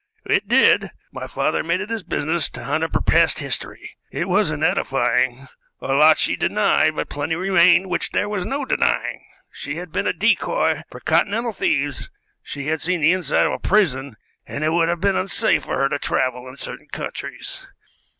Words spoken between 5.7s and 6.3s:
A lot